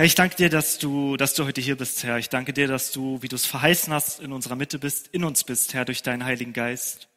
[0.00, 2.16] Herr, ich danke dir, dass du, dass du heute hier bist, Herr.
[2.16, 5.24] Ich danke dir, dass du, wie du es verheißen hast, in unserer Mitte bist, in
[5.24, 7.08] uns bist, Herr, durch deinen Heiligen Geist.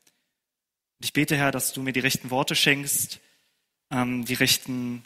[0.99, 3.21] Und ich bete, Herr, dass du mir die rechten Worte schenkst,
[3.89, 5.05] ähm, die rechten,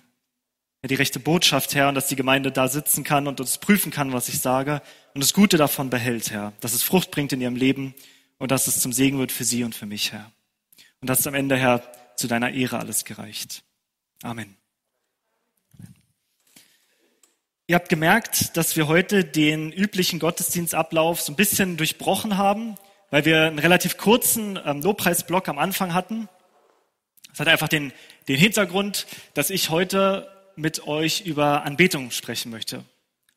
[0.84, 4.12] die rechte Botschaft, Herr, und dass die Gemeinde da sitzen kann und uns prüfen kann,
[4.12, 4.82] was ich sage
[5.14, 7.94] und das Gute davon behält, Herr, dass es Frucht bringt in ihrem Leben
[8.40, 10.32] und dass es zum Segen wird für sie und für mich, Herr.
[11.00, 11.84] Und dass am Ende, Herr,
[12.16, 13.64] zu deiner Ehre alles gereicht.
[14.24, 14.58] Amen.
[17.70, 22.78] Ihr habt gemerkt, dass wir heute den üblichen Gottesdienstablauf so ein bisschen durchbrochen haben,
[23.10, 26.30] weil wir einen relativ kurzen ähm, Lobpreisblock am Anfang hatten.
[27.30, 27.92] Das hat einfach den,
[28.30, 32.86] den Hintergrund, dass ich heute mit euch über Anbetung sprechen möchte.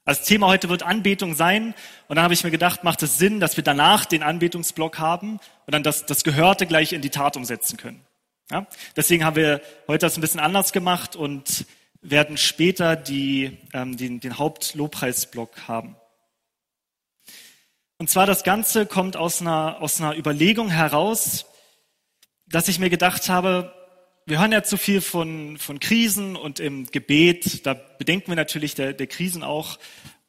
[0.04, 1.74] Das Thema heute wird Anbetung sein.
[2.06, 5.40] Und dann habe ich mir gedacht, macht es Sinn, dass wir danach den Anbetungsblock haben
[5.66, 8.06] und dann das, das Gehörte gleich in die Tat umsetzen können.
[8.48, 8.68] Ja?
[8.95, 11.66] Deswegen haben wir heute das ein bisschen anders gemacht und
[12.02, 15.96] werden später die, ähm, den, den Hauptlobpreisblock haben.
[17.98, 21.45] Und zwar das Ganze kommt aus einer, aus einer Überlegung heraus,
[22.46, 23.74] dass ich mir gedacht habe,
[24.26, 28.74] wir hören ja zu viel von, von Krisen und im Gebet, da bedenken wir natürlich
[28.74, 29.78] der, der Krisen auch.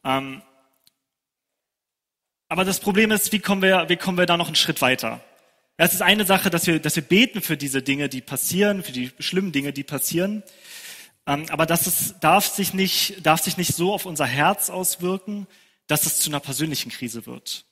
[0.03, 0.41] Ähm,
[2.47, 5.23] aber das Problem ist, wie kommen wir, wie kommen wir da noch einen Schritt weiter?
[5.77, 8.91] Es ist eine Sache, dass wir, dass wir beten für diese Dinge, die passieren, für
[8.91, 10.43] die schlimmen Dinge, die passieren.
[11.27, 15.47] Ähm, aber das ist, darf, sich nicht, darf sich nicht so auf unser Herz auswirken,
[15.87, 17.65] dass es zu einer persönlichen Krise wird.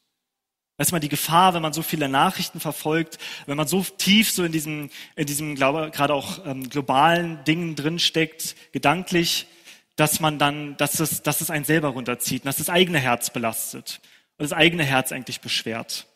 [0.78, 4.32] Das ist mal die Gefahr, wenn man so viele Nachrichten verfolgt, wenn man so tief
[4.32, 9.48] so in diesem, in diesem glaube gerade auch ähm, globalen Dingen drinsteckt, gedanklich,
[9.98, 14.00] dass man dann, dass es, dass es einen selber runterzieht, dass das eigene Herz belastet
[14.38, 16.08] und das eigene Herz eigentlich beschwert.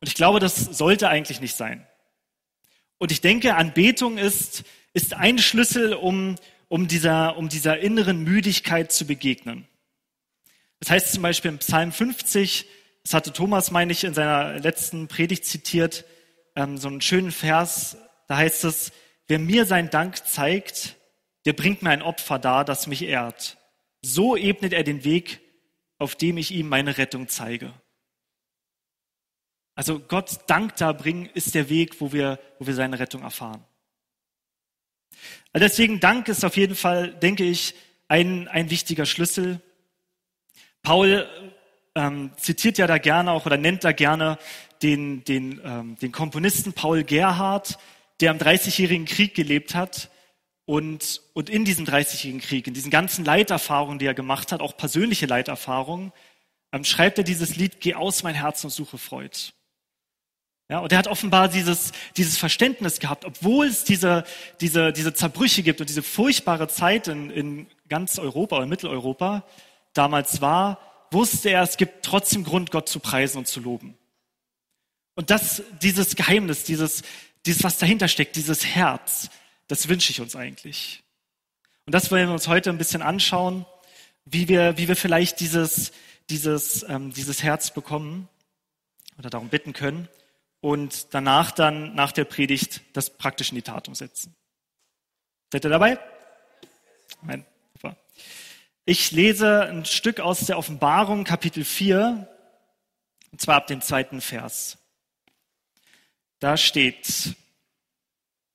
[0.00, 1.86] Und ich glaube, das sollte eigentlich nicht sein.
[2.96, 6.36] Und ich denke, Anbetung ist, ist ein Schlüssel, um,
[6.68, 9.66] um dieser, um dieser inneren Müdigkeit zu begegnen.
[10.80, 12.66] Das heißt zum Beispiel im Psalm 50,
[13.02, 16.04] das hatte Thomas, meine ich, in seiner letzten Predigt zitiert,
[16.54, 17.96] ähm, so einen schönen Vers,
[18.26, 18.92] da heißt es,
[19.26, 20.96] wer mir sein Dank zeigt,
[21.46, 23.56] der bringt mir ein Opfer dar, das mich ehrt.
[24.02, 25.40] So ebnet er den Weg,
[25.98, 27.72] auf dem ich ihm meine Rettung zeige.
[29.74, 33.64] Also Gott Dank darbringen ist der Weg, wo wir, wo wir seine Rettung erfahren.
[35.52, 37.74] Also deswegen Dank ist auf jeden Fall, denke ich,
[38.08, 39.60] ein, ein wichtiger Schlüssel.
[40.82, 41.28] Paul
[41.94, 44.38] ähm, zitiert ja da gerne auch oder nennt da gerne
[44.82, 47.78] den, den, ähm, den Komponisten Paul Gerhardt,
[48.20, 50.10] der im Dreißigjährigen Krieg gelebt hat
[50.64, 54.76] und, und in diesem Dreißigjährigen Krieg, in diesen ganzen Leiterfahrungen, die er gemacht hat, auch
[54.76, 56.12] persönliche Leiterfahrungen,
[56.72, 59.52] ähm, schreibt er dieses Lied Geh aus mein Herz und suche Freud.
[60.70, 64.24] Ja, und er hat offenbar dieses, dieses Verständnis gehabt, obwohl es diese,
[64.60, 69.44] diese, diese Zerbrüche gibt und diese furchtbare Zeit in, in ganz Europa oder Mitteleuropa
[69.94, 70.78] damals war,
[71.10, 73.96] wusste er, es gibt trotzdem Grund, Gott zu preisen und zu loben.
[75.14, 77.02] Und das, dieses Geheimnis, dieses,
[77.46, 79.30] dieses, was dahinter steckt, dieses Herz,
[79.68, 81.02] das wünsche ich uns eigentlich.
[81.86, 83.64] Und das wollen wir uns heute ein bisschen anschauen,
[84.26, 85.92] wie wir, wie wir vielleicht dieses,
[86.28, 88.28] dieses, ähm, dieses Herz bekommen
[89.16, 90.08] oder darum bitten können
[90.60, 94.34] und danach dann nach der Predigt das praktisch in die Tat umsetzen.
[95.52, 95.98] Seid ihr dabei?
[97.74, 97.96] Super.
[98.84, 102.28] Ich lese ein Stück aus der Offenbarung, Kapitel 4,
[103.30, 104.78] und zwar ab dem zweiten Vers.
[106.38, 107.34] Da steht,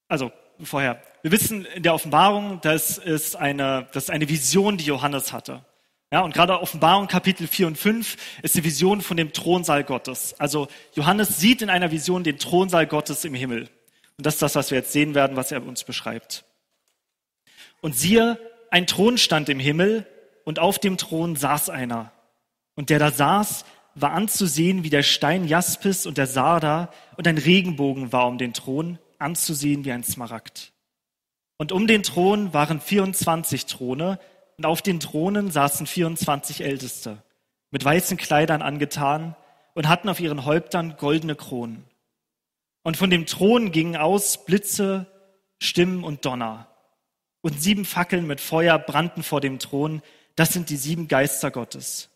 [0.08, 0.31] also
[0.64, 5.34] vorher, wir wissen in der Offenbarung, das ist eine, das ist eine Vision, die Johannes
[5.34, 5.66] hatte.
[6.13, 10.35] Ja, und gerade Offenbarung Kapitel 4 und 5 ist die Vision von dem Thronsaal Gottes.
[10.40, 13.68] Also Johannes sieht in einer Vision den Thronsaal Gottes im Himmel.
[14.18, 16.46] Und das ist das, was wir jetzt sehen werden, was er uns beschreibt.
[17.81, 18.38] Und siehe,
[18.69, 20.06] ein Thron stand im Himmel
[20.46, 22.12] und auf dem Thron saß einer.
[22.75, 23.66] Und der da saß,
[23.96, 28.53] war anzusehen wie der Stein Jaspis und der Sarda und ein Regenbogen war um den
[28.53, 30.73] Thron, anzusehen wie ein Smaragd.
[31.57, 34.19] Und um den Thron waren 24 Throne
[34.58, 37.23] und auf den Thronen saßen 24 Älteste,
[37.72, 39.35] mit weißen Kleidern angetan
[39.73, 41.84] und hatten auf ihren Häuptern goldene Kronen.
[42.84, 45.08] Und von dem Thron gingen aus Blitze,
[45.59, 46.67] Stimmen und Donner.
[47.41, 50.02] Und sieben Fackeln mit Feuer brannten vor dem Thron.
[50.35, 52.09] Das sind die sieben Geister Gottes.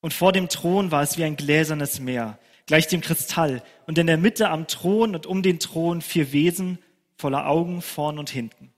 [0.00, 3.62] Und vor dem Thron war es wie ein gläsernes Meer, gleich dem Kristall.
[3.86, 6.78] Und in der Mitte am Thron und um den Thron vier Wesen
[7.16, 8.72] voller Augen vorn und hinten.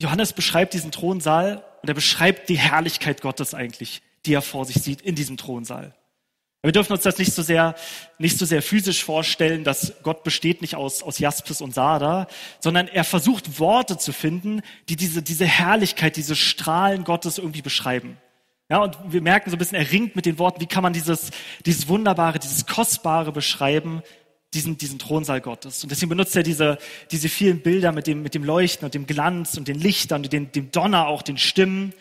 [0.00, 4.76] Johannes beschreibt diesen Thronsaal und er beschreibt die Herrlichkeit Gottes eigentlich, die er vor sich
[4.76, 5.94] sieht in diesem Thronsaal.
[6.62, 7.76] Wir dürfen uns das nicht so sehr,
[8.18, 12.26] nicht so sehr physisch vorstellen, dass Gott besteht nicht aus, aus Jaspis und Sarda,
[12.58, 18.18] sondern er versucht Worte zu finden, die diese, diese Herrlichkeit, diese Strahlen Gottes irgendwie beschreiben.
[18.70, 20.92] Ja, und wir merken so ein bisschen, er ringt mit den Worten, wie kann man
[20.92, 21.30] dieses,
[21.64, 24.02] dieses Wunderbare, dieses Kostbare beschreiben,
[24.54, 25.82] diesen, diesen Thronsaal Gottes.
[25.82, 26.78] Und deswegen benutzt er diese,
[27.10, 30.32] diese vielen Bilder mit dem, mit dem Leuchten und dem Glanz und den Lichtern und
[30.32, 31.92] den, dem Donner, auch den Stimmen,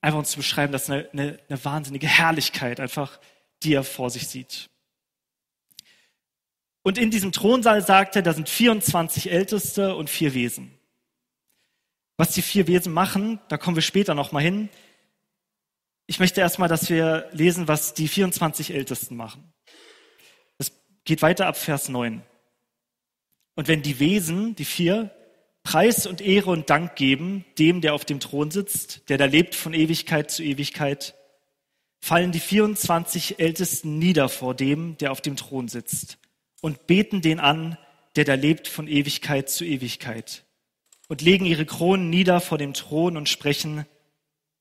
[0.00, 3.18] einfach uns zu beschreiben, dass eine, eine, eine wahnsinnige Herrlichkeit einfach
[3.62, 4.70] die er vor sich sieht.
[6.82, 10.72] Und in diesem Thronsaal sagt er, da sind 24 Älteste und vier Wesen.
[12.16, 14.68] Was die vier Wesen machen, da kommen wir später nochmal hin.
[16.06, 19.52] Ich möchte erstmal, dass wir lesen, was die 24 Ältesten machen.
[21.06, 22.20] Geht weiter ab Vers 9.
[23.54, 25.12] Und wenn die Wesen, die vier,
[25.62, 29.54] Preis und Ehre und Dank geben dem, der auf dem Thron sitzt, der da lebt
[29.54, 31.14] von Ewigkeit zu Ewigkeit,
[32.00, 36.18] fallen die 24 Ältesten nieder vor dem, der auf dem Thron sitzt
[36.60, 37.78] und beten den an,
[38.16, 40.44] der da lebt von Ewigkeit zu Ewigkeit
[41.08, 43.86] und legen ihre Kronen nieder vor dem Thron und sprechen,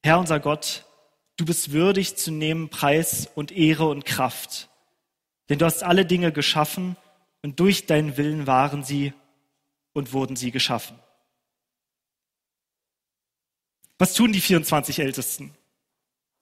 [0.04, 0.86] Herr unser Gott,
[1.38, 4.70] du bist würdig zu nehmen Preis und Ehre und Kraft,
[5.50, 6.96] denn du hast alle Dinge geschaffen
[7.42, 9.14] und durch deinen Willen waren sie
[9.94, 11.00] und wurden sie geschaffen.
[13.98, 15.54] Was tun die 24 Ältesten?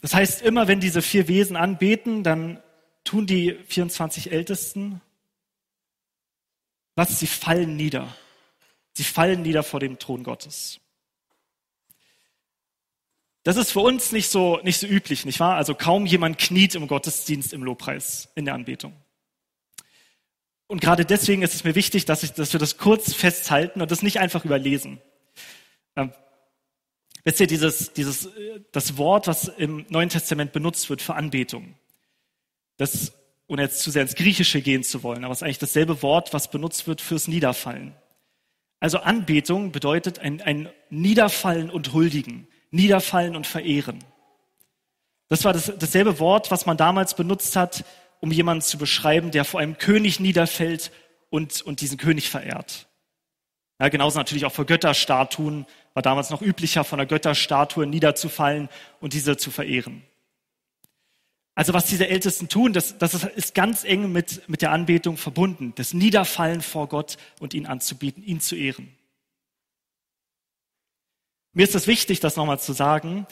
[0.02, 2.62] Das heißt, immer wenn diese vier Wesen anbeten, dann
[3.04, 5.02] tun die 24 Ältesten
[6.96, 7.20] was?
[7.20, 8.16] Sie fallen nieder.
[8.94, 10.80] Sie fallen nieder vor dem Thron Gottes.
[13.44, 15.56] Das ist für uns nicht so, nicht so üblich, nicht wahr?
[15.56, 18.94] Also kaum jemand kniet im Gottesdienst im Lobpreis, in der Anbetung.
[20.68, 23.92] Und gerade deswegen ist es mir wichtig, dass, ich, dass wir das kurz festhalten und
[23.92, 25.02] das nicht einfach überlesen.
[25.96, 26.14] Ähm,
[27.24, 28.30] Wisst ihr, dieses, dieses,
[28.72, 31.76] das Wort, was im Neuen Testament benutzt wird für Anbetung,
[32.78, 33.14] das,
[33.48, 36.34] ohne jetzt zu sehr ins Griechische gehen zu wollen, aber es ist eigentlich dasselbe Wort,
[36.34, 37.96] was benutzt wird fürs Niederfallen.
[38.82, 44.04] Also Anbetung bedeutet ein, ein Niederfallen und Huldigen, Niederfallen und Verehren.
[45.30, 47.86] Das war das, dasselbe Wort, was man damals benutzt hat,
[48.20, 50.92] um jemanden zu beschreiben, der vor einem König niederfällt
[51.30, 52.88] und, und diesen König verehrt.
[53.80, 59.14] Ja, genauso natürlich auch vor Götterstatuen, war damals noch üblicher, von der Götterstatue niederzufallen und
[59.14, 60.04] diese zu verehren.
[61.56, 65.74] Also was diese Ältesten tun, das, das ist ganz eng mit, mit der Anbetung verbunden.
[65.76, 68.96] Das Niederfallen vor Gott und ihn anzubieten, ihn zu ehren.
[71.54, 73.28] Mir ist es wichtig, das nochmal zu sagen,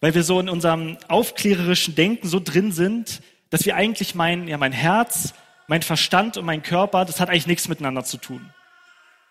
[0.00, 4.58] weil wir so in unserem aufklärerischen Denken so drin sind, dass wir eigentlich meinen, ja,
[4.58, 5.34] mein Herz,
[5.68, 8.52] mein Verstand und mein Körper, das hat eigentlich nichts miteinander zu tun.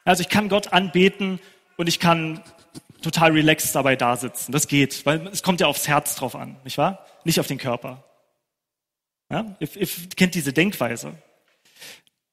[0.03, 1.39] Also ich kann Gott anbeten
[1.77, 2.41] und ich kann
[3.01, 4.51] total relaxed dabei da sitzen.
[4.51, 7.05] Das geht, weil es kommt ja aufs Herz drauf an, nicht wahr?
[7.23, 8.03] Nicht auf den Körper.
[9.29, 9.55] Ja?
[9.59, 11.13] Ihr, ihr kennt diese Denkweise.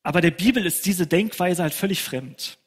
[0.02, 2.58] Aber der Bibel ist diese Denkweise halt völlig fremd.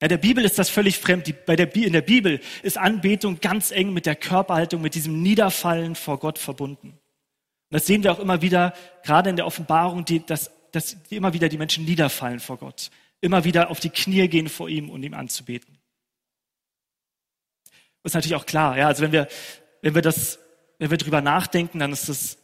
[0.00, 1.26] Ja, der Bibel ist das völlig fremd.
[1.26, 5.22] Die, bei der, in der Bibel ist Anbetung ganz eng mit der Körperhaltung, mit diesem
[5.22, 6.88] Niederfallen vor Gott verbunden.
[6.90, 11.32] Und das sehen wir auch immer wieder, gerade in der Offenbarung, die, dass, dass immer
[11.32, 12.90] wieder die Menschen niederfallen vor Gott.
[13.20, 15.78] Immer wieder auf die Knie gehen vor ihm und ihm anzubeten
[18.08, 18.76] ist natürlich auch klar.
[18.76, 19.28] Ja, also wenn wir,
[19.82, 20.38] wenn wir das,
[20.78, 22.38] wenn wir drüber nachdenken, dann ist das,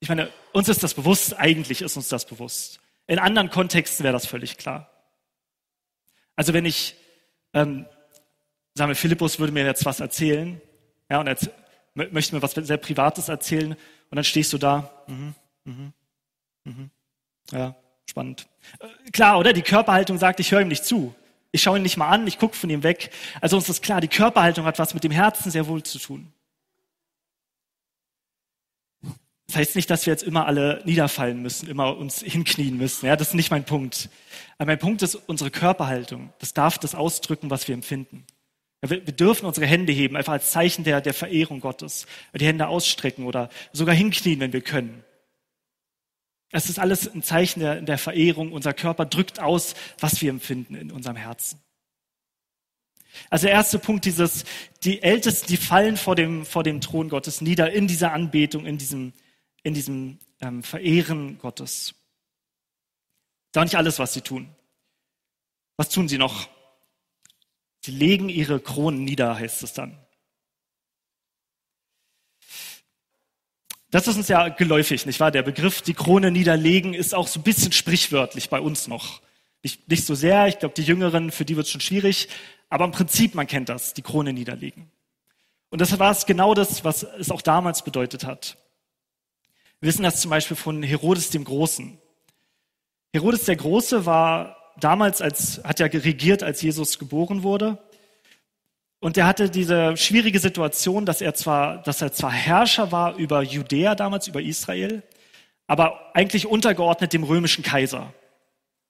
[0.00, 2.80] ich meine, uns ist das bewusst, eigentlich ist uns das bewusst.
[3.06, 4.90] In anderen Kontexten wäre das völlig klar.
[6.36, 6.96] Also wenn ich,
[7.52, 7.86] ähm,
[8.74, 10.60] sagen wir, Philippus würde mir jetzt was erzählen,
[11.10, 11.50] ja, und jetzt
[11.94, 15.34] möchte mir was sehr Privates erzählen, und dann stehst du da, mhm,
[15.64, 15.92] mhm,
[16.64, 16.90] mhm,
[17.50, 17.74] ja,
[18.06, 18.46] spannend.
[18.78, 19.52] Äh, klar, oder?
[19.52, 21.14] Die Körperhaltung sagt, ich höre ihm nicht zu.
[21.50, 23.10] Ich schaue ihn nicht mal an, ich gucke von ihm weg.
[23.40, 26.32] Also uns ist klar, die Körperhaltung hat was mit dem Herzen sehr wohl zu tun.
[29.52, 33.04] Das heißt nicht, dass wir jetzt immer alle niederfallen müssen, immer uns hinknien müssen.
[33.04, 34.08] Ja, das ist nicht mein Punkt.
[34.56, 36.32] Aber mein Punkt ist unsere Körperhaltung.
[36.38, 38.24] Das darf das ausdrücken, was wir empfinden.
[38.80, 42.06] Wir, wir dürfen unsere Hände heben, einfach als Zeichen der, der Verehrung Gottes.
[42.32, 45.04] Die Hände ausstrecken oder sogar hinknien, wenn wir können.
[46.50, 48.52] Es ist alles ein Zeichen der, der Verehrung.
[48.52, 51.60] Unser Körper drückt aus, was wir empfinden in unserem Herzen.
[53.28, 54.46] Also der erste Punkt, dieses,
[54.82, 58.78] die Ältesten, die fallen vor dem, vor dem Thron Gottes nieder in dieser Anbetung, in
[58.78, 59.12] diesem,
[59.62, 61.94] in diesem ähm, Verehren Gottes.
[63.52, 64.48] Das auch nicht alles, was sie tun.
[65.76, 66.48] Was tun sie noch?
[67.84, 69.98] Sie legen ihre Kronen nieder, heißt es dann.
[73.90, 75.30] Das ist uns ja geläufig, nicht wahr?
[75.30, 79.20] Der Begriff die Krone niederlegen ist auch so ein bisschen sprichwörtlich bei uns noch.
[79.62, 82.28] Nicht, nicht so sehr, ich glaube, die Jüngeren, für die wird es schon schwierig,
[82.70, 84.90] aber im Prinzip, man kennt das, die Krone niederlegen.
[85.68, 88.56] Und das war es genau das, was es auch damals bedeutet hat.
[89.82, 91.98] Wir wissen das zum Beispiel von Herodes dem Großen.
[93.12, 97.78] Herodes der Große war damals als, hat ja regiert, als Jesus geboren wurde.
[99.00, 103.42] Und er hatte diese schwierige Situation, dass er zwar, dass er zwar Herrscher war über
[103.42, 105.02] Judäa damals, über Israel,
[105.66, 108.14] aber eigentlich untergeordnet dem römischen Kaiser.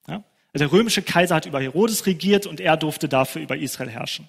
[0.07, 0.23] Ja?
[0.53, 4.29] Also der römische Kaiser hat über Herodes regiert und er durfte dafür über Israel herrschen.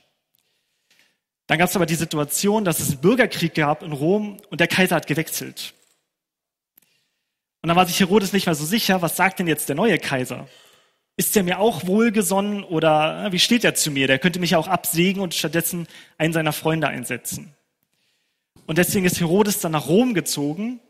[1.48, 4.70] Dann gab es aber die Situation, dass es einen Bürgerkrieg gab in Rom und der
[4.70, 5.74] Kaiser hat gewechselt.
[7.63, 9.98] Und dann war sich Herodes nicht mehr so sicher, was sagt denn jetzt der neue
[9.98, 10.50] Kaiser?
[11.15, 14.05] Ist er mir auch wohlgesonnen oder wie steht er zu mir?
[14.05, 17.55] Der könnte mich ja auch absägen und stattdessen einen seiner Freunde einsetzen.
[18.67, 20.82] Und deswegen ist Herodes dann nach Rom gezogen,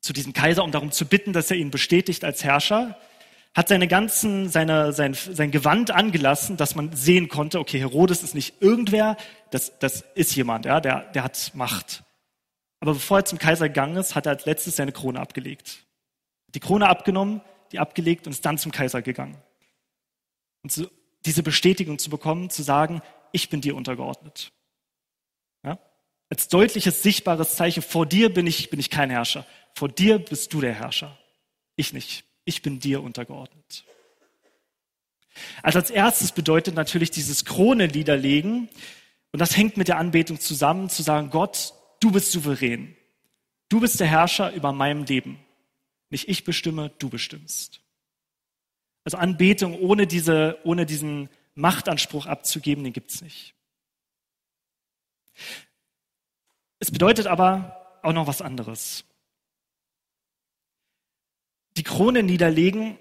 [0.00, 2.98] zu diesem Kaiser, um darum zu bitten, dass er ihn bestätigt als Herrscher,
[3.54, 8.34] hat seine ganzen, seine, sein, sein Gewand angelassen, dass man sehen konnte, okay, Herodes ist
[8.34, 9.16] nicht irgendwer,
[9.52, 12.02] das, das ist jemand, ja, der, der hat Macht.
[12.80, 15.86] Aber bevor er zum Kaiser gegangen ist, hat er als letztes seine Krone abgelegt.
[16.54, 17.40] Die Krone abgenommen,
[17.72, 19.36] die abgelegt und ist dann zum Kaiser gegangen.
[20.62, 20.86] Und so,
[21.24, 23.02] diese Bestätigung zu bekommen, zu sagen,
[23.32, 24.52] ich bin dir untergeordnet.
[25.64, 25.78] Ja?
[26.28, 29.46] Als deutliches, sichtbares Zeichen, vor dir bin ich, bin ich kein Herrscher.
[29.74, 31.18] Vor dir bist du der Herrscher.
[31.76, 32.24] Ich nicht.
[32.44, 33.84] Ich bin dir untergeordnet.
[35.62, 38.68] Also als erstes bedeutet natürlich dieses Krone niederlegen,
[39.32, 42.96] und das hängt mit der Anbetung zusammen, zu sagen, Gott, du bist souverän.
[43.68, 45.38] Du bist der Herrscher über meinem Leben.
[46.10, 47.80] Nicht ich bestimme, du bestimmst.
[49.04, 53.54] Also Anbetung ohne, diese, ohne diesen Machtanspruch abzugeben, den gibt's nicht.
[56.78, 59.04] Es bedeutet aber auch noch was anderes.
[61.76, 62.98] Die Krone niederlegen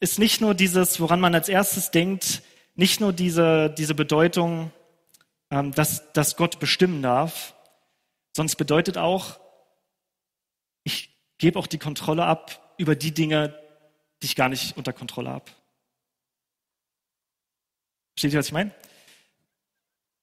[0.00, 2.42] ist nicht nur dieses, woran man als erstes denkt,
[2.74, 4.72] nicht nur diese, diese Bedeutung,
[5.50, 7.54] ähm, dass, dass Gott bestimmen darf,
[8.36, 9.40] es bedeutet auch,
[11.40, 13.58] gebe auch die Kontrolle ab über die Dinge,
[14.22, 15.50] die ich gar nicht unter Kontrolle habe.
[18.14, 18.72] Versteht ihr, was ich meine?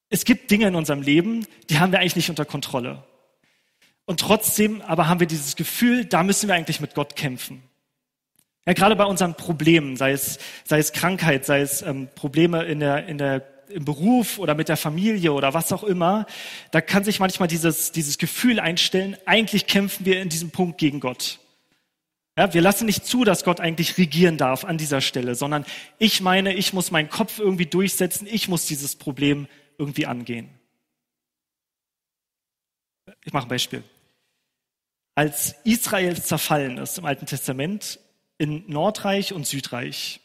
[0.10, 3.04] Es gibt Dinge in unserem Leben, die haben wir eigentlich nicht unter Kontrolle.
[4.06, 7.62] Und trotzdem aber haben wir dieses Gefühl, da müssen wir eigentlich mit Gott kämpfen.
[8.66, 12.80] Ja, gerade bei unseren Problemen, sei es, sei es Krankheit, sei es ähm, Probleme in
[12.80, 16.26] der, in der im Beruf oder mit der Familie oder was auch immer,
[16.72, 21.00] da kann sich manchmal dieses, dieses Gefühl einstellen, eigentlich kämpfen wir in diesem Punkt gegen
[21.00, 21.40] Gott.
[22.38, 25.66] Ja, wir lassen nicht zu, dass Gott eigentlich regieren darf an dieser Stelle, sondern
[25.98, 29.48] ich meine, ich muss meinen Kopf irgendwie durchsetzen, ich muss dieses Problem
[29.80, 30.50] irgendwie angehen.
[33.24, 33.84] Ich mache ein Beispiel.
[35.16, 38.00] Als Israel zerfallen ist im Alten Testament
[38.38, 40.20] in Nordreich und Südreich,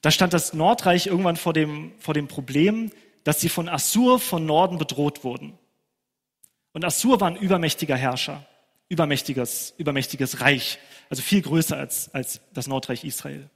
[0.00, 2.90] da stand das Nordreich irgendwann vor dem, vor dem Problem,
[3.24, 5.58] dass sie von Assur von Norden bedroht wurden.
[6.72, 8.46] Und Assur war ein übermächtiger Herrscher,
[8.88, 10.78] übermächtiges, übermächtiges Reich,
[11.10, 13.50] also viel größer als, als das Nordreich Israel.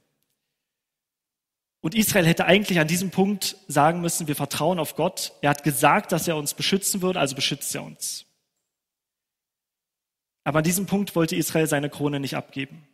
[1.81, 5.33] Und Israel hätte eigentlich an diesem Punkt sagen müssen, wir vertrauen auf Gott.
[5.41, 8.25] Er hat gesagt, dass er uns beschützen würde, also beschützt er uns.
[10.45, 12.87] Aber an diesem Punkt wollte Israel seine Krone nicht abgeben.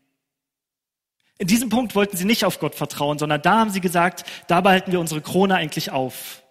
[1.39, 4.60] In diesem Punkt wollten sie nicht auf Gott vertrauen, sondern da haben sie gesagt, da
[4.60, 6.43] behalten wir unsere Krone eigentlich auf.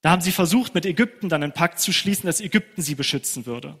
[0.00, 3.46] Da haben sie versucht, mit Ägypten dann einen Pakt zu schließen, dass Ägypten sie beschützen
[3.46, 3.76] würde.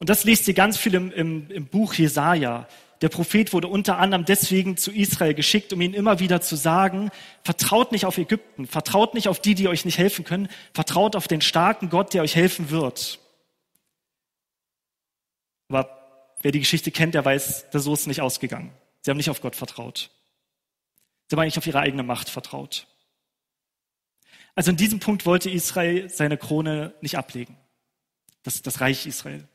[0.00, 2.66] Und das liest ihr ganz viel im, im, im Buch Jesaja.
[3.02, 7.10] Der Prophet wurde unter anderem deswegen zu Israel geschickt, um ihnen immer wieder zu sagen,
[7.44, 11.28] vertraut nicht auf Ägypten, vertraut nicht auf die, die euch nicht helfen können, vertraut auf
[11.28, 13.20] den starken Gott, der euch helfen wird.
[15.68, 15.88] Aber
[16.42, 18.72] wer die Geschichte kennt, der weiß, dass so ist nicht ausgegangen.
[19.02, 20.10] Sie haben nicht auf Gott vertraut.
[21.28, 22.86] Sie haben eigentlich auf ihre eigene Macht vertraut.
[24.54, 27.56] Also in diesem Punkt wollte Israel seine Krone nicht ablegen.
[28.42, 29.46] Das, das Reich Israel.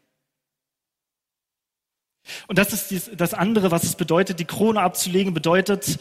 [2.47, 5.99] Und das ist das andere, was es bedeutet, die Krone abzulegen, bedeutet,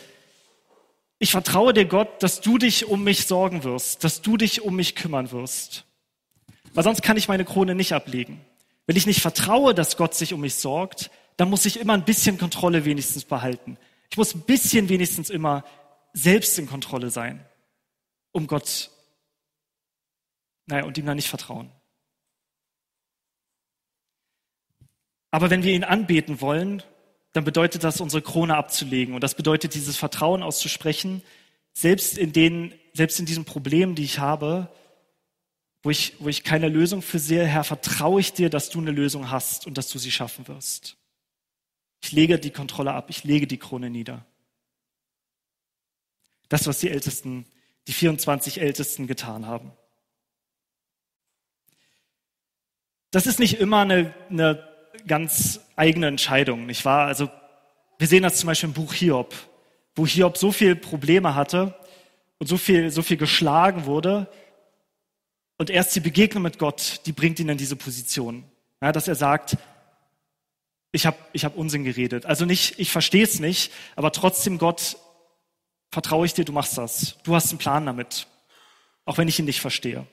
[1.19, 4.77] ich vertraue dir Gott, dass du dich um mich sorgen wirst, dass du dich um
[4.77, 5.85] mich kümmern wirst.
[6.73, 8.45] Weil sonst kann ich meine Krone nicht ablegen.
[8.87, 12.05] Wenn ich nicht vertraue, dass Gott sich um mich sorgt, dann muss ich immer ein
[12.05, 13.77] bisschen Kontrolle wenigstens behalten.
[14.11, 15.65] Ich muss ein bisschen wenigstens immer
[16.13, 17.45] selbst in Kontrolle sein,
[18.33, 18.91] um Gott,
[20.67, 21.71] naja, und ihm dann nicht vertrauen.
[25.31, 26.83] Aber wenn wir ihn anbeten wollen,
[27.33, 29.15] dann bedeutet das, unsere Krone abzulegen.
[29.15, 31.23] Und das bedeutet, dieses Vertrauen auszusprechen,
[31.73, 34.73] selbst in den, selbst in diesen Problemen, die ich habe,
[35.83, 38.93] wo ich, wo ich keine Lösung für sehe, Herr, vertraue ich dir, dass du eine
[38.93, 40.97] Lösung hast und dass du sie schaffen wirst.
[42.05, 44.27] Ich lege die Kontrolle ab, ich lege die Krone nieder.
[46.51, 47.47] Das, was die Ältesten,
[47.87, 49.73] die 24 Ältesten getan haben.
[53.11, 54.69] Das ist nicht immer eine, eine
[55.07, 57.07] ganz eigene Entscheidung, nicht wahr?
[57.07, 57.31] Also
[57.97, 59.35] wir sehen das zum Beispiel im Buch Hiob,
[59.95, 61.75] wo Hiob so viel Probleme hatte
[62.37, 64.31] und so viel, so viel geschlagen wurde.
[65.57, 68.45] Und erst die Begegnung mit Gott, die bringt ihn in diese Position,
[68.83, 69.57] ja, dass er sagt,
[70.95, 72.25] ich habe ich hab Unsinn geredet.
[72.25, 74.97] Also nicht, ich verstehe es nicht, aber trotzdem Gott,
[75.91, 77.17] vertraue ich dir, du machst das.
[77.25, 78.29] Du hast einen Plan damit,
[79.05, 80.07] auch wenn ich ihn nicht verstehe.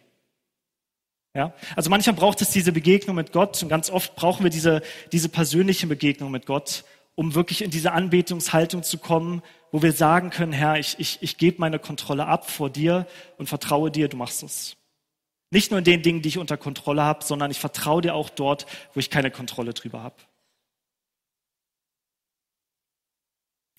[1.35, 1.53] Ja?
[1.75, 5.29] Also manchmal braucht es diese Begegnung mit Gott und ganz oft brauchen wir diese, diese
[5.29, 6.83] persönliche Begegnung mit Gott,
[7.13, 11.37] um wirklich in diese Anbetungshaltung zu kommen, wo wir sagen können, Herr, ich, ich, ich
[11.37, 13.05] gebe meine Kontrolle ab vor dir
[13.37, 14.77] und vertraue dir, du machst es.
[15.51, 18.31] Nicht nur in den Dingen, die ich unter Kontrolle habe, sondern ich vertraue dir auch
[18.31, 20.15] dort, wo ich keine Kontrolle drüber habe.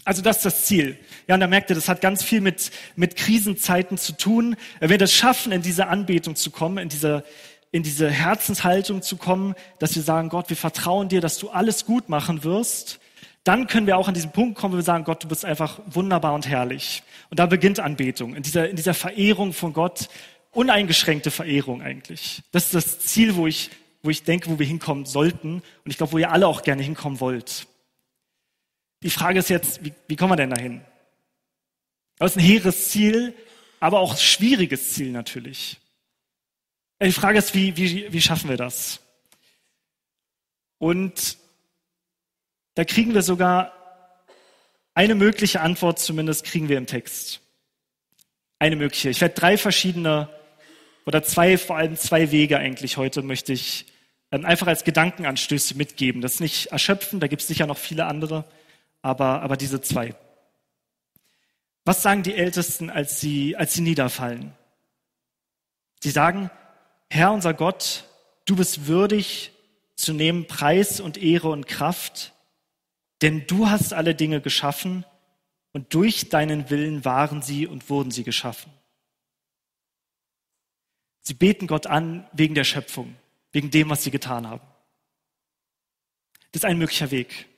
[0.05, 0.99] Also das ist das Ziel.
[1.29, 4.57] Ja, und da merkt ihr, das hat ganz viel mit, mit Krisenzeiten zu tun.
[4.81, 7.25] Wenn wir das schaffen, in diese Anbetung zu kommen, in diese,
[7.71, 11.87] in diese Herzenshaltung zu kommen, dass wir sagen, Gott, wir vertrauen dir, dass du alles
[11.87, 12.99] gut machen wirst,
[13.45, 15.81] dann können wir auch an diesen Punkt kommen, wo wir sagen, Gott, du bist einfach
[15.87, 17.03] wunderbar und herrlich.
[17.31, 20.09] Und da beginnt Anbetung, in dieser, in dieser Verehrung von Gott,
[20.53, 22.43] uneingeschränkte Verehrung eigentlich.
[22.53, 23.71] Das ist das Ziel, wo ich,
[24.03, 25.55] wo ich denke, wo wir hinkommen sollten.
[25.55, 27.67] Und ich glaube, wo ihr alle auch gerne hinkommen wollt.
[29.03, 30.85] Die Frage ist jetzt, wie, wie kommen wir denn dahin?
[32.19, 33.35] Das ist ein hehres Ziel,
[33.81, 35.79] aber auch ein schwieriges Ziel natürlich.
[37.03, 39.01] Die Frage ist, wie, wie, wie schaffen wir das?
[40.79, 41.37] Und
[42.75, 43.73] da kriegen wir sogar
[44.95, 47.41] eine mögliche Antwort, zumindest kriegen wir im Text.
[48.61, 49.11] Eine mögliche.
[49.11, 50.29] Ich werde drei verschiedene
[51.05, 53.87] oder zwei, vor allem zwei Wege eigentlich heute möchte ich
[54.31, 56.23] ähm, einfach als Gedankenanstöße mitgeben.
[56.23, 58.45] Das ist nicht erschöpfen, da gibt es sicher noch viele andere
[59.03, 60.15] aber, aber diese zwei.
[61.85, 64.55] Was sagen die Ältesten, als sie, als sie niederfallen?
[66.01, 66.51] Sie sagen,
[67.11, 68.09] Herr unser Gott,
[68.47, 69.53] du bist würdig
[69.97, 72.33] zu nehmen Preis und Ehre und Kraft,
[73.21, 75.05] denn du hast alle Dinge geschaffen
[75.73, 78.73] und durch deinen Willen waren sie und wurden sie geschaffen.
[81.21, 83.17] Sie beten Gott an wegen der Schöpfung,
[83.53, 84.67] wegen dem, was sie getan haben.
[86.51, 87.49] Das ist ein möglicher Weg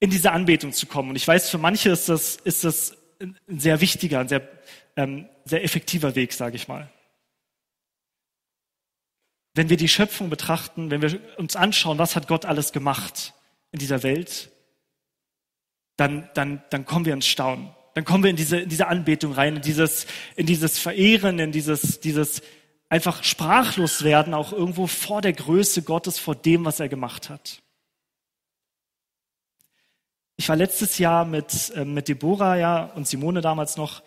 [0.00, 1.10] in diese Anbetung zu kommen.
[1.10, 4.46] Und ich weiß, für manche ist das, ist das ein sehr wichtiger, ein sehr,
[4.96, 6.90] ähm, sehr effektiver Weg, sage ich mal.
[9.54, 13.34] Wenn wir die Schöpfung betrachten, wenn wir uns anschauen, was hat Gott alles gemacht
[13.70, 14.50] in dieser Welt,
[15.96, 17.70] dann, dann, dann kommen wir ins Staunen.
[17.94, 21.52] Dann kommen wir in diese, in diese Anbetung rein, in dieses, in dieses Verehren, in
[21.52, 22.42] dieses, dieses
[22.88, 27.62] einfach sprachlos werden, auch irgendwo vor der Größe Gottes, vor dem, was er gemacht hat.
[30.36, 34.02] Ich war letztes Jahr mit, äh, mit Deborah ja, und Simone damals noch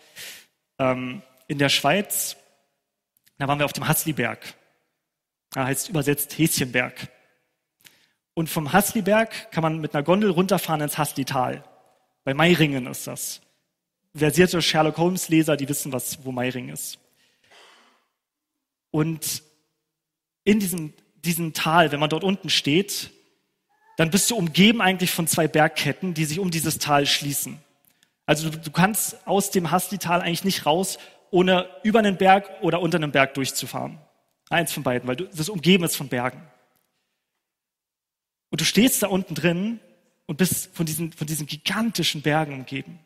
[0.78, 2.36] ähm, in der Schweiz.
[3.38, 4.54] Da waren wir auf dem Hasliberg.
[5.52, 7.08] Da heißt übersetzt Häschenberg.
[8.34, 11.64] Und vom Hasliberg kann man mit einer Gondel runterfahren ins Haslital.
[12.24, 13.40] Bei Meiringen ist das.
[14.14, 16.98] Versierte Sherlock Holmes Leser, die wissen, was, wo Meiringen ist.
[18.90, 19.42] Und
[20.44, 23.10] in diesem, diesem Tal, wenn man dort unten steht,
[23.98, 27.58] dann bist du umgeben eigentlich von zwei Bergketten, die sich um dieses Tal schließen.
[28.26, 30.98] Also du, du kannst aus dem Hasli-Tal eigentlich nicht raus,
[31.32, 33.98] ohne über einen Berg oder unter einem Berg durchzufahren.
[34.50, 36.40] Eins von beiden, weil du, das umgeben ist von Bergen.
[38.50, 39.80] Und du stehst da unten drin
[40.26, 43.00] und bist von diesen, von diesen gigantischen Bergen umgeben.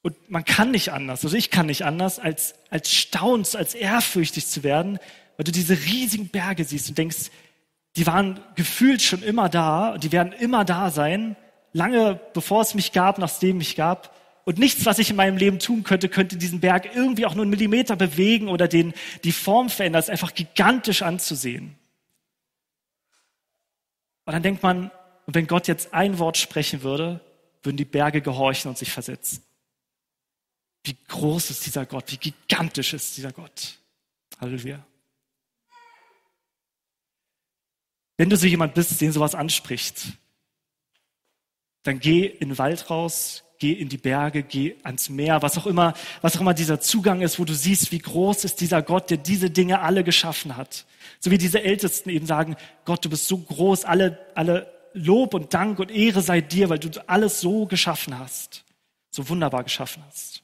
[0.00, 4.46] Und man kann nicht anders, also ich kann nicht anders, als, als staunst, als ehrfürchtig
[4.46, 4.98] zu werden,
[5.36, 7.30] weil du diese riesigen Berge siehst und denkst,
[7.96, 11.36] die waren gefühlt schon immer da die werden immer da sein,
[11.72, 14.14] lange bevor es mich gab, nachdem mich gab.
[14.44, 17.42] Und nichts, was ich in meinem Leben tun könnte, könnte diesen Berg irgendwie auch nur
[17.42, 19.98] einen Millimeter bewegen oder den, die Form verändern.
[19.98, 21.76] Es ist einfach gigantisch anzusehen.
[24.24, 24.90] Und dann denkt man,
[25.26, 27.20] wenn Gott jetzt ein Wort sprechen würde,
[27.62, 29.42] würden die Berge gehorchen und sich versetzen.
[30.84, 32.04] Wie groß ist dieser Gott?
[32.12, 33.78] Wie gigantisch ist dieser Gott?
[34.40, 34.84] Halleluja.
[38.16, 40.12] Wenn du so jemand bist, den sowas anspricht,
[41.82, 45.66] dann geh in den Wald raus, geh in die Berge, geh ans Meer, was auch
[45.66, 49.10] immer, was auch immer dieser Zugang ist, wo du siehst, wie groß ist dieser Gott,
[49.10, 50.86] der diese Dinge alle geschaffen hat.
[51.20, 55.54] So wie diese Ältesten eben sagen, Gott, du bist so groß, alle, alle Lob und
[55.54, 58.64] Dank und Ehre sei dir, weil du alles so geschaffen hast,
[59.10, 60.42] so wunderbar geschaffen hast.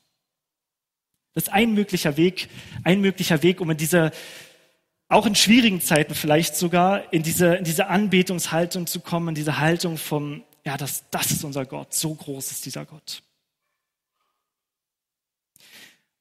[1.35, 2.48] Das ist ein möglicher Weg,
[2.85, 4.12] ein möglicher Weg, um in diese
[5.12, 9.59] auch in schwierigen Zeiten vielleicht sogar in diese, in diese Anbetungshaltung zu kommen, in diese
[9.59, 13.22] Haltung vom, ja, das, das ist unser Gott, so groß ist dieser Gott.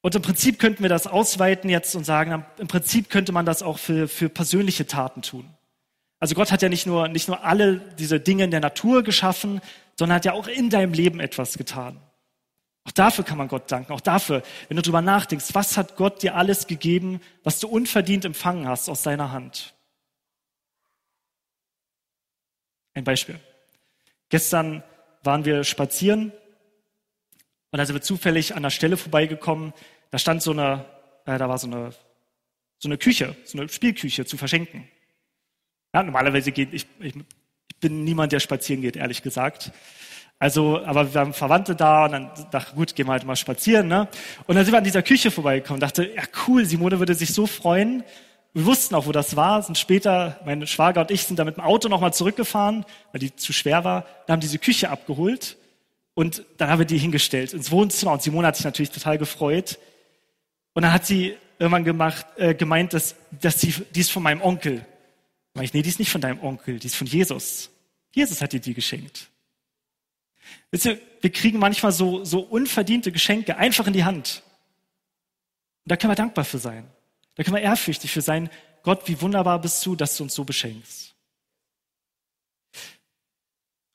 [0.01, 3.61] Und im Prinzip könnten wir das ausweiten jetzt und sagen, im Prinzip könnte man das
[3.61, 5.45] auch für, für persönliche Taten tun.
[6.19, 9.61] Also Gott hat ja nicht nur, nicht nur alle diese Dinge in der Natur geschaffen,
[9.97, 11.99] sondern hat ja auch in deinem Leben etwas getan.
[12.83, 13.93] Auch dafür kann man Gott danken.
[13.93, 18.25] Auch dafür, wenn du darüber nachdenkst, was hat Gott dir alles gegeben, was du unverdient
[18.25, 19.75] empfangen hast aus seiner Hand.
[22.93, 23.39] Ein Beispiel.
[24.29, 24.83] Gestern
[25.23, 26.31] waren wir spazieren
[27.71, 29.73] und da sind wir zufällig an der Stelle vorbeigekommen.
[30.09, 30.85] Da stand so eine,
[31.25, 31.93] äh, da war so eine,
[32.79, 34.89] so eine Küche, so eine Spielküche zu verschenken.
[35.93, 39.71] Ja, normalerweise geht, ich, ich, ich bin niemand, der spazieren geht, ehrlich gesagt.
[40.41, 43.87] Also, aber wir haben Verwandte da und dann dachte gut, gehen wir halt mal spazieren,
[43.87, 44.07] ne?
[44.47, 47.45] Und dann sind wir an dieser Küche vorbeigekommen, dachte, ja cool, Simone würde sich so
[47.45, 48.03] freuen.
[48.51, 51.57] Wir wussten auch, wo das war, sind später, mein Schwager und ich sind da mit
[51.57, 55.57] dem Auto nochmal zurückgefahren, weil die zu schwer war, da haben diese Küche abgeholt
[56.15, 59.77] und dann haben wir die hingestellt ins Wohnzimmer und Simone hat sich natürlich total gefreut.
[60.73, 64.41] Und dann hat sie irgendwann gemacht, äh, gemeint, dass, dass sie, die ist von meinem
[64.41, 64.87] Onkel.
[65.53, 67.69] Da ich, nee, die ist nicht von deinem Onkel, die ist von Jesus.
[68.11, 69.30] Jesus hat dir die geschenkt.
[70.71, 74.43] Wisst ihr, wir kriegen manchmal so, so unverdiente Geschenke einfach in die Hand.
[75.83, 76.89] Und da können wir dankbar für sein.
[77.35, 78.49] Da können wir ehrfürchtig für sein.
[78.83, 81.15] Gott, wie wunderbar bist du, dass du uns so beschenkst.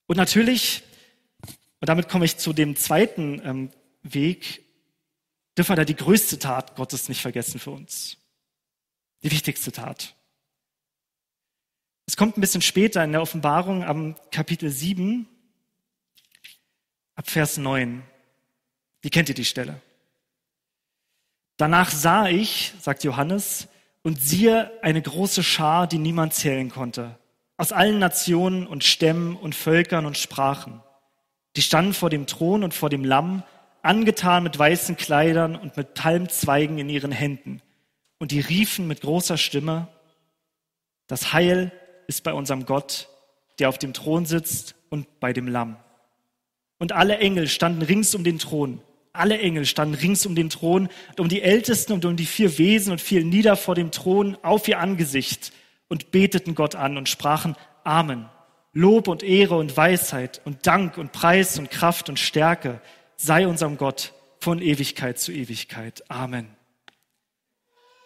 [0.07, 0.83] Und natürlich,
[1.81, 3.71] und damit komme ich zu dem zweiten ähm,
[4.03, 4.65] Weg,
[5.57, 8.19] dürfen wir da die größte Tat Gottes nicht vergessen für uns.
[9.23, 10.15] Die wichtigste Tat.
[12.07, 15.29] Es kommt ein bisschen später in der Offenbarung am Kapitel 7,
[17.17, 18.03] ab Vers 9.
[19.01, 19.81] Wie kennt ihr die Stelle?
[21.57, 23.69] Danach sah ich, sagt Johannes,
[24.03, 27.19] und siehe eine große Schar, die niemand zählen konnte,
[27.57, 30.83] aus allen Nationen und Stämmen und Völkern und Sprachen.
[31.57, 33.43] Die standen vor dem Thron und vor dem Lamm,
[33.83, 37.63] angetan mit weißen Kleidern und mit Palmzweigen in ihren Händen.
[38.19, 39.89] Und die riefen mit großer Stimme,
[41.07, 41.73] das Heil
[42.09, 43.09] ist bei unserem Gott,
[43.59, 45.77] der auf dem Thron sitzt und bei dem Lamm.
[46.79, 48.81] Und alle Engel standen rings um den Thron.
[49.13, 52.93] Alle Engel standen rings um den Thron, um die Ältesten und um die vier Wesen
[52.93, 55.53] und fielen nieder vor dem Thron auf ihr Angesicht
[55.89, 58.29] und beteten Gott an und sprachen Amen.
[58.73, 62.83] Lob und Ehre und Weisheit und Dank und Preis und Kraft und Stärke
[63.17, 66.05] sei unserem Gott von Ewigkeit zu Ewigkeit.
[66.11, 66.49] Amen.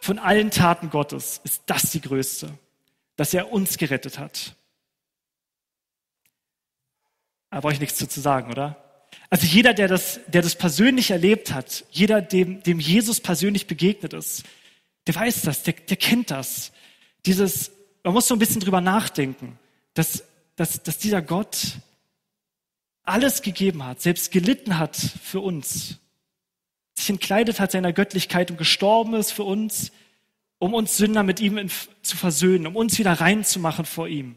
[0.00, 2.50] Von allen Taten Gottes ist das die größte
[3.20, 4.56] dass er uns gerettet hat.
[7.50, 8.76] Da brauche ich nichts zu sagen, oder?
[9.28, 14.12] Also jeder, der das, der das persönlich erlebt hat, jeder, dem, dem Jesus persönlich begegnet
[14.12, 14.44] ist,
[15.06, 16.72] der weiß das, der, der kennt das.
[17.26, 19.58] Dieses, man muss so ein bisschen drüber nachdenken,
[19.94, 20.24] dass,
[20.56, 21.78] dass, dass dieser Gott
[23.02, 25.98] alles gegeben hat, selbst gelitten hat für uns,
[26.94, 29.90] sich entkleidet hat seiner Göttlichkeit und gestorben ist für uns,
[30.58, 31.70] um uns Sünder mit ihm in,
[32.02, 34.36] zu versöhnen, um uns wieder reinzumachen vor ihm.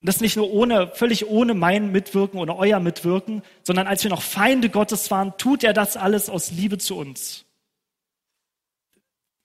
[0.00, 4.10] Und das nicht nur ohne, völlig ohne mein Mitwirken oder euer Mitwirken, sondern als wir
[4.10, 7.44] noch Feinde Gottes waren, tut er das alles aus Liebe zu uns.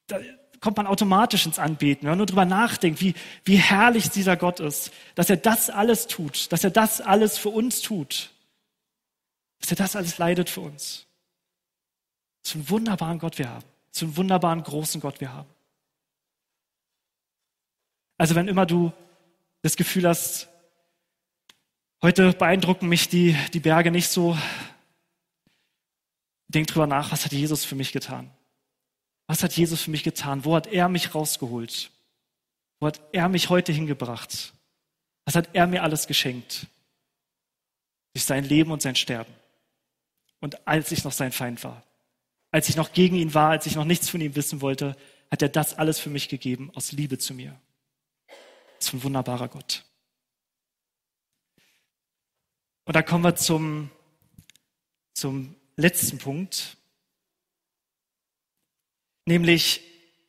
[0.08, 0.20] Da
[0.60, 4.60] kommt man automatisch ins Anbeten, wenn man nur drüber nachdenkt, wie, wie herrlich dieser Gott
[4.60, 8.32] ist, dass er das alles tut, dass er das alles für uns tut,
[9.60, 11.08] dass er das alles leidet für uns.
[12.44, 15.50] Für einen wunderbaren Gott wir haben, für einen wunderbaren großen Gott wir haben.
[18.18, 18.94] Also wenn immer du
[19.64, 20.50] das Gefühl hast,
[22.02, 24.38] heute beeindrucken mich die, die Berge nicht so,
[26.50, 28.30] denk drüber nach, was hat Jesus für mich getan?
[29.26, 30.44] Was hat Jesus für mich getan?
[30.44, 31.92] Wo hat er mich rausgeholt?
[32.82, 34.54] Wo hat er mich heute hingebracht?
[35.24, 36.68] Was hat er mir alles geschenkt?
[38.14, 39.34] Durch sein Leben und sein Sterben.
[40.42, 41.84] Und als ich noch sein Feind war,
[42.52, 44.98] als ich noch gegen ihn war, als ich noch nichts von ihm wissen wollte,
[45.32, 47.58] hat er das alles für mich gegeben aus Liebe zu mir
[48.94, 49.84] ein wunderbarer Gott.
[52.86, 53.90] Und da kommen wir zum,
[55.14, 56.78] zum letzten Punkt.
[59.26, 59.82] Nämlich,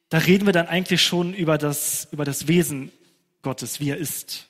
[0.08, 2.92] da reden wir dann eigentlich schon über das, über das Wesen
[3.42, 4.48] Gottes, wie er ist.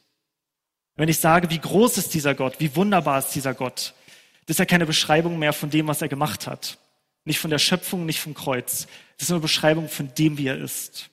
[0.96, 3.94] Wenn ich sage, wie groß ist dieser Gott, wie wunderbar ist dieser Gott,
[4.46, 6.78] das ist ja keine Beschreibung mehr von dem, was er gemacht hat.
[7.24, 8.86] Nicht von der Schöpfung, nicht vom Kreuz.
[9.16, 11.08] Das ist nur eine Beschreibung von dem, wie er ist.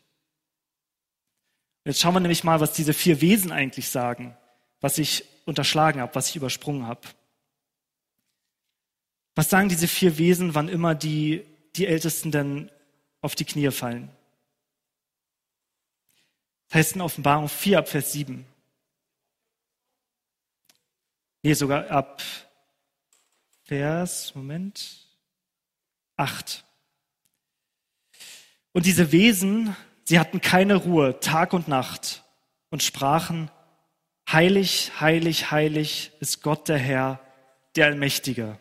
[1.84, 4.38] Jetzt schauen wir nämlich mal, was diese vier Wesen eigentlich sagen,
[4.80, 7.02] was ich unterschlagen habe, was ich übersprungen habe.
[9.36, 12.72] Was sagen diese vier Wesen, wann immer die, die Ältesten denn
[13.22, 14.10] auf die Knie fallen?
[16.68, 18.46] Das heißt in Offenbarung 4 ab Vers 7.
[21.44, 22.22] Nee, sogar ab
[23.64, 25.08] Vers, Moment,
[26.18, 26.64] 8.
[28.74, 29.76] Und diese Wesen
[30.12, 32.26] Sie hatten keine Ruhe Tag und Nacht
[32.70, 33.50] und sprachen,
[34.30, 37.22] Heilig, heilig, heilig ist Gott der Herr,
[37.78, 38.60] der Allmächtige,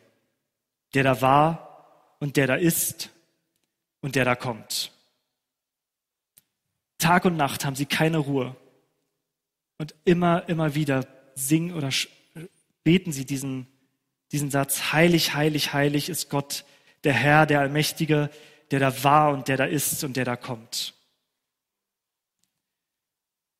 [0.95, 3.11] der da war und der da ist
[4.01, 4.93] und der da kommt.
[6.99, 8.55] Tag und Nacht haben sie keine Ruhe.
[9.77, 11.91] Und immer, immer wieder singen oder
[12.85, 13.67] beten sie diesen,
[14.31, 16.65] diesen Satz, heilig, heilig, heilig ist Gott,
[17.03, 18.31] der Herr, der Allmächtige,
[18.71, 20.95] der da war und der da ist und der da kommt.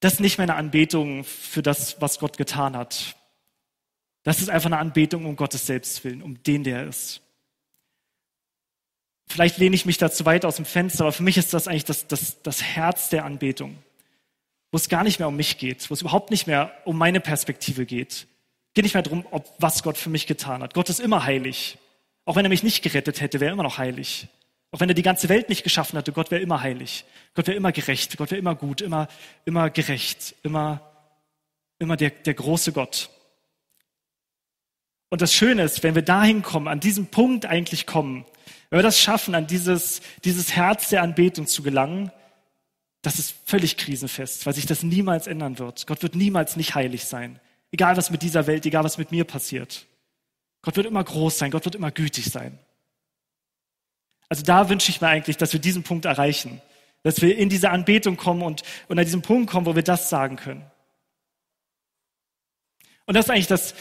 [0.01, 3.17] Das ist nicht mehr eine Anbetung für das, was Gott getan hat.
[4.23, 7.23] Das ist einfach eine Anbetung um Gottes Selbstwillen, um den, der er ist.
[9.27, 11.69] Vielleicht lehne ich mich da zu weit aus dem Fenster, aber für mich ist das
[11.69, 13.79] eigentlich das, das, das Herz der Anbetung,
[14.73, 17.21] wo es gar nicht mehr um mich geht, wo es überhaupt nicht mehr um meine
[17.21, 18.13] Perspektive geht.
[18.13, 20.75] Es geht nicht mehr darum, ob, was Gott für mich getan hat.
[20.75, 21.79] Gott ist immer heilig.
[22.25, 24.29] Auch wenn er mich nicht gerettet hätte, wäre er immer noch heilig.
[24.73, 27.05] Auch wenn er die ganze Welt nicht geschaffen hatte, Gott wäre immer heilig.
[27.35, 28.17] Gott wäre immer gerecht.
[28.17, 29.09] Gott wäre immer gut, immer,
[29.45, 30.81] immer gerecht, immer,
[31.79, 33.11] immer der, der große Gott.
[35.09, 38.25] Und das Schöne ist, wenn wir dahin kommen, an diesem Punkt eigentlich kommen,
[38.71, 42.13] wenn wir das schaffen, an dieses, dieses Herz der Anbetung zu gelangen,
[43.03, 45.89] das ist völlig krisenfest, weil sich das niemals ändern wird.
[45.89, 47.41] Gott wird niemals nicht heilig sein.
[47.73, 49.87] Egal was mit dieser Welt, egal was mit mir passiert.
[50.63, 52.59] Gott wird immer groß sein, Gott wird immer gütig sein.
[54.31, 56.63] Also da wünsche ich mir eigentlich, dass wir diesen Punkt erreichen,
[57.03, 60.09] dass wir in diese Anbetung kommen und, und an diesen Punkt kommen, wo wir das
[60.09, 60.65] sagen können.
[63.07, 63.75] Und das ist eigentlich das,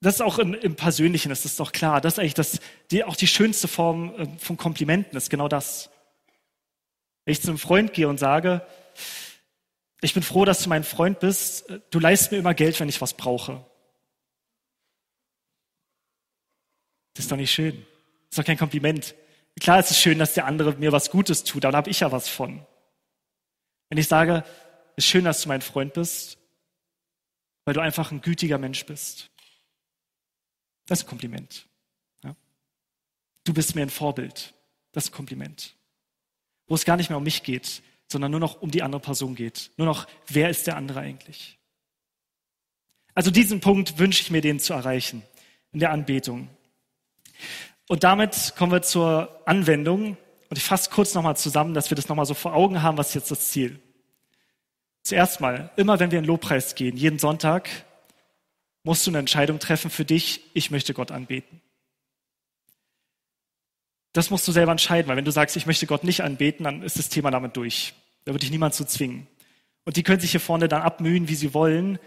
[0.00, 2.60] das ist auch im, im Persönlichen, das ist doch klar, das ist eigentlich das,
[2.92, 5.90] die, auch die schönste Form äh, von Komplimenten, ist genau das.
[7.24, 8.64] Wenn ich zu einem Freund gehe und sage,
[10.00, 13.00] ich bin froh, dass du mein Freund bist, du leist mir immer Geld, wenn ich
[13.00, 13.66] was brauche.
[17.14, 17.74] Das ist doch nicht schön.
[17.74, 19.16] Das ist doch kein Kompliment.
[19.60, 22.00] Klar ist es schön, dass der andere mir was Gutes tut, aber da habe ich
[22.00, 22.64] ja was von.
[23.88, 24.44] Wenn ich sage,
[24.96, 26.38] es ist schön, dass du mein Freund bist,
[27.64, 29.30] weil du einfach ein gütiger Mensch bist.
[30.86, 31.66] Das ist ein Kompliment.
[32.24, 32.34] Ja?
[33.44, 34.54] Du bist mir ein Vorbild.
[34.92, 35.76] Das ist ein Kompliment.
[36.66, 39.34] Wo es gar nicht mehr um mich geht, sondern nur noch um die andere Person
[39.34, 39.70] geht.
[39.76, 41.58] Nur noch, wer ist der andere eigentlich?
[43.14, 45.22] Also diesen Punkt wünsche ich mir, den zu erreichen
[45.72, 46.48] in der Anbetung.
[47.88, 50.16] Und damit kommen wir zur Anwendung.
[50.50, 53.08] Und ich fasse kurz nochmal zusammen, dass wir das nochmal so vor Augen haben, was
[53.08, 53.80] ist jetzt das Ziel.
[55.02, 57.68] Zuerst mal, immer wenn wir in Lobpreis gehen, jeden Sonntag,
[58.84, 61.60] musst du eine Entscheidung treffen für dich, ich möchte Gott anbeten.
[64.12, 66.82] Das musst du selber entscheiden, weil wenn du sagst, ich möchte Gott nicht anbeten, dann
[66.82, 67.94] ist das Thema damit durch.
[68.24, 69.26] Da würde dich niemand zu zwingen.
[69.84, 71.98] Und die können sich hier vorne dann abmühen, wie sie wollen.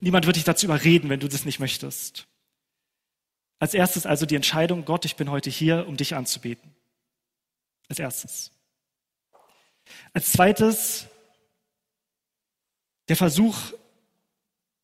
[0.00, 2.28] Niemand wird dich dazu überreden, wenn du das nicht möchtest.
[3.58, 6.74] Als erstes also die Entscheidung, Gott, ich bin heute hier, um dich anzubeten.
[7.88, 8.52] Als erstes.
[10.12, 11.06] Als zweites
[13.08, 13.56] der Versuch,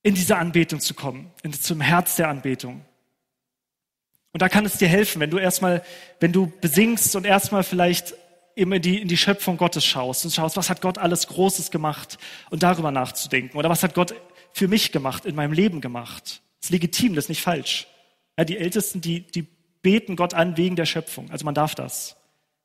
[0.02, 2.84] in diese Anbetung zu kommen, in, zum Herz der Anbetung.
[4.32, 5.84] Und da kann es dir helfen, wenn du erstmal,
[6.20, 8.14] wenn du besingst und erstmal vielleicht
[8.56, 11.70] eben in die, in die Schöpfung Gottes schaust und schaust, was hat Gott alles Großes
[11.70, 12.18] gemacht
[12.50, 13.56] und darüber nachzudenken.
[13.56, 14.14] Oder was hat Gott
[14.52, 16.42] für mich gemacht, in meinem Leben gemacht.
[16.60, 17.86] Das ist legitim, das ist nicht falsch.
[18.38, 19.46] Ja, die Ältesten, die, die
[19.82, 21.30] beten Gott an wegen der Schöpfung.
[21.30, 22.16] Also man darf das.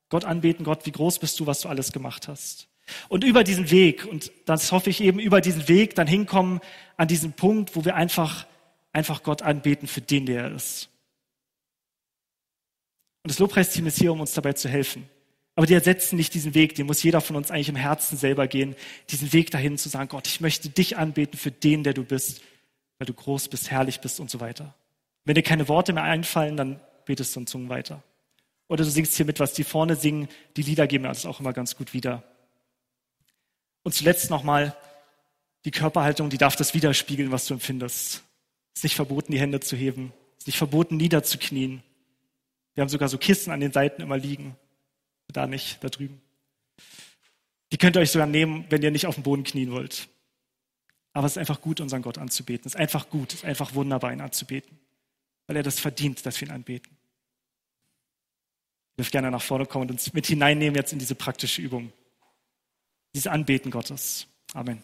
[0.09, 2.67] Gott anbeten, Gott, wie groß bist du, was du alles gemacht hast.
[3.07, 6.59] Und über diesen Weg, und das hoffe ich eben, über diesen Weg dann hinkommen
[6.97, 8.47] an diesen Punkt, wo wir einfach,
[8.91, 10.89] einfach Gott anbeten für den, der er ist.
[13.23, 15.07] Und das Lobpreisteam ist hier, um uns dabei zu helfen.
[15.55, 18.47] Aber die ersetzen nicht diesen Weg, den muss jeder von uns eigentlich im Herzen selber
[18.47, 18.75] gehen,
[19.09, 22.41] diesen Weg dahin zu sagen, Gott, ich möchte dich anbeten für den, der du bist,
[22.97, 24.73] weil du groß bist, herrlich bist und so weiter.
[25.29, 28.01] Wenn dir keine Worte mehr einfallen, dann betest du in Zungen weiter.
[28.67, 30.27] Oder du singst hier mit, was die vorne singen.
[30.57, 32.23] Die Lieder geben das auch immer ganz gut wieder.
[33.83, 34.75] Und zuletzt nochmal,
[35.65, 38.23] die Körperhaltung, die darf das widerspiegeln, was du empfindest.
[38.73, 40.13] Es ist nicht verboten, die Hände zu heben.
[40.31, 41.83] Es ist nicht verboten, niederzuknien.
[42.73, 44.55] Wir haben sogar so Kissen an den Seiten immer liegen.
[45.27, 46.19] Da nicht, da drüben.
[47.71, 50.07] Die könnt ihr euch sogar nehmen, wenn ihr nicht auf dem Boden knien wollt.
[51.13, 52.65] Aber es ist einfach gut, unseren Gott anzubeten.
[52.65, 54.79] Es ist einfach gut, es ist einfach wunderbar, ihn anzubeten
[55.49, 56.95] weil er das verdient, dass wir ihn anbeten.
[58.91, 61.91] Ich dürft gerne nach vorne kommen und uns mit hineinnehmen jetzt in diese praktische Übung.
[63.15, 64.27] Dieses Anbeten Gottes.
[64.53, 64.83] Amen.